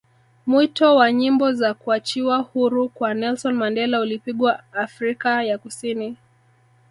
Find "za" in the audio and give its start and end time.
1.53-1.73